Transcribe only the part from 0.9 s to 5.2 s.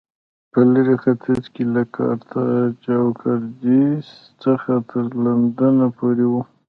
ختیځ کې له کارتاج او کادېس څخه تر